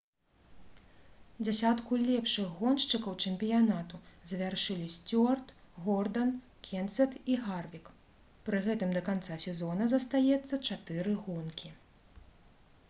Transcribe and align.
дзесятку 1.47 1.97
лепшых 2.05 2.47
гоншчыкаў 2.61 3.17
чэмпіянату 3.25 3.99
завяршылі 4.31 4.87
сцюарт 4.93 5.53
гордан 5.83 6.31
кенсет 6.69 7.13
і 7.33 7.35
гарвік 7.49 7.91
пры 8.47 8.61
гэтым 8.69 8.95
да 8.97 9.03
канца 9.11 9.37
сезона 9.45 9.89
застаецца 9.93 10.59
чатыры 10.69 11.13
гонкі 11.27 11.71